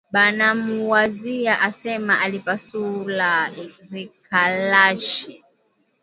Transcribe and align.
Banamuwazia 0.13 1.61
asema 1.61 2.19
alipasula 2.21 3.51
rikalashi 3.91 5.43